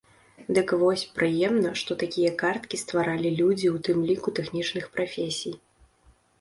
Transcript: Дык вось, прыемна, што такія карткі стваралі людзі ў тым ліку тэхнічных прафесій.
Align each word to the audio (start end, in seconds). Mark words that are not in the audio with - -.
Дык 0.57 0.71
вось, 0.83 1.03
прыемна, 1.17 1.73
што 1.81 1.97
такія 2.05 2.31
карткі 2.41 2.81
стваралі 2.85 3.29
людзі 3.39 3.67
ў 3.75 3.85
тым 3.89 3.97
ліку 4.11 4.29
тэхнічных 4.41 4.93
прафесій. 4.99 5.57